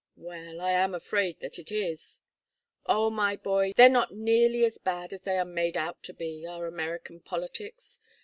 [0.15, 2.21] "Well, I am afraid that is it."
[2.87, 6.43] "Oh, my boy, they're not nearly as bad as they are made out to be
[6.47, 7.99] our American politics.